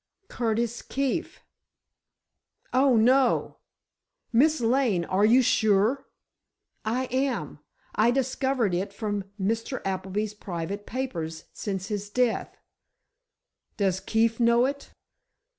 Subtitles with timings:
[0.29, 1.41] "Curtis Keefe!"
[2.73, 3.57] "Oh, no!
[4.33, 6.07] Miss Lane, are you sure?"
[6.83, 7.59] "I am.
[7.93, 9.79] I discovered it from Mr.
[9.85, 12.57] Appleby's private papers, since his death."
[13.77, 14.91] "Does Keefe know it?"